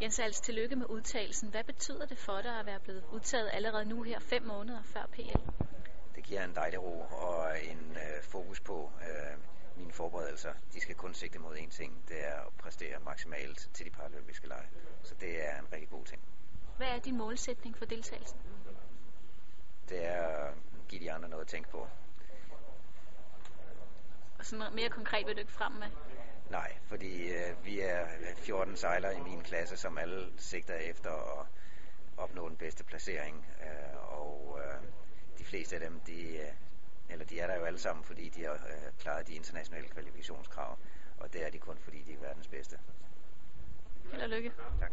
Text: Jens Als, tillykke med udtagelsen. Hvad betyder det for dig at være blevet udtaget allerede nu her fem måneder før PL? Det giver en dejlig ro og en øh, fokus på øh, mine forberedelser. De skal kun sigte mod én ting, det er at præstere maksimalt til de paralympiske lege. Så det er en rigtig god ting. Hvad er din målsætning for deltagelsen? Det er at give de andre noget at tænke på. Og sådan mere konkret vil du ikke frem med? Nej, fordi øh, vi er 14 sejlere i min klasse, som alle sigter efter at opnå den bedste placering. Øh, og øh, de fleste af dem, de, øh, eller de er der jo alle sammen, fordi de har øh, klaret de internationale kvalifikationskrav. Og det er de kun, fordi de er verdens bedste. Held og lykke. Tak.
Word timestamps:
Jens 0.00 0.18
Als, 0.18 0.40
tillykke 0.40 0.76
med 0.76 0.86
udtagelsen. 0.86 1.48
Hvad 1.50 1.64
betyder 1.64 2.06
det 2.06 2.18
for 2.18 2.40
dig 2.42 2.58
at 2.60 2.66
være 2.66 2.80
blevet 2.80 3.04
udtaget 3.12 3.50
allerede 3.52 3.84
nu 3.84 4.02
her 4.02 4.18
fem 4.18 4.42
måneder 4.42 4.82
før 4.82 5.06
PL? 5.12 5.38
Det 6.14 6.24
giver 6.24 6.44
en 6.44 6.54
dejlig 6.54 6.82
ro 6.82 7.00
og 7.00 7.64
en 7.64 7.96
øh, 7.96 8.22
fokus 8.22 8.60
på 8.60 8.92
øh, 9.00 9.38
mine 9.76 9.92
forberedelser. 9.92 10.52
De 10.72 10.80
skal 10.80 10.94
kun 10.94 11.14
sigte 11.14 11.38
mod 11.38 11.56
én 11.56 11.70
ting, 11.70 12.08
det 12.08 12.26
er 12.26 12.40
at 12.46 12.52
præstere 12.58 13.00
maksimalt 13.04 13.68
til 13.74 13.86
de 13.86 13.90
paralympiske 13.90 14.48
lege. 14.48 14.66
Så 15.02 15.14
det 15.14 15.48
er 15.48 15.58
en 15.58 15.72
rigtig 15.72 15.88
god 15.90 16.04
ting. 16.04 16.22
Hvad 16.76 16.88
er 16.88 16.98
din 16.98 17.16
målsætning 17.16 17.78
for 17.78 17.84
deltagelsen? 17.84 18.38
Det 19.88 20.06
er 20.06 20.26
at 20.26 20.54
give 20.88 21.00
de 21.00 21.12
andre 21.12 21.28
noget 21.28 21.42
at 21.42 21.48
tænke 21.48 21.68
på. 21.70 21.88
Og 24.38 24.46
sådan 24.46 24.74
mere 24.74 24.88
konkret 24.88 25.26
vil 25.26 25.34
du 25.34 25.40
ikke 25.40 25.52
frem 25.52 25.72
med? 25.72 25.88
Nej, 26.50 26.76
fordi 26.86 27.28
øh, 27.28 27.64
vi 27.64 27.80
er 27.80 28.06
14 28.36 28.76
sejlere 28.76 29.16
i 29.16 29.20
min 29.20 29.40
klasse, 29.40 29.76
som 29.76 29.98
alle 29.98 30.32
sigter 30.36 30.74
efter 30.74 31.40
at 31.40 31.46
opnå 32.16 32.48
den 32.48 32.56
bedste 32.56 32.84
placering. 32.84 33.46
Øh, 33.62 34.18
og 34.18 34.60
øh, 34.60 34.88
de 35.38 35.44
fleste 35.44 35.76
af 35.76 35.80
dem, 35.80 36.00
de, 36.00 36.38
øh, 36.38 36.52
eller 37.10 37.24
de 37.24 37.40
er 37.40 37.46
der 37.46 37.56
jo 37.56 37.64
alle 37.64 37.78
sammen, 37.78 38.04
fordi 38.04 38.28
de 38.28 38.44
har 38.44 38.52
øh, 38.52 38.92
klaret 38.98 39.26
de 39.26 39.34
internationale 39.34 39.88
kvalifikationskrav. 39.88 40.78
Og 41.18 41.32
det 41.32 41.46
er 41.46 41.50
de 41.50 41.58
kun, 41.58 41.78
fordi 41.78 42.02
de 42.02 42.12
er 42.12 42.18
verdens 42.18 42.48
bedste. 42.48 42.78
Held 44.10 44.22
og 44.22 44.28
lykke. 44.28 44.52
Tak. 44.80 44.92